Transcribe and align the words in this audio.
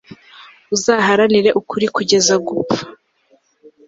uzaharanire 0.75 1.49
ukuri 1.61 1.85
kugeza 1.95 2.33
gupfa 2.47 2.83